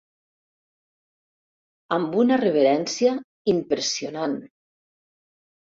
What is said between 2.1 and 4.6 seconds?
una reverència impressionant.